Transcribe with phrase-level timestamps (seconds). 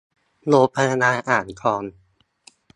[0.47, 1.81] โรงพยาบาลอ่างทอง